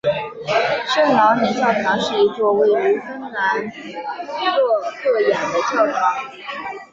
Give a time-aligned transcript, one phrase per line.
[0.87, 6.15] 圣劳里教堂是一座位于芬兰洛赫亚的教堂。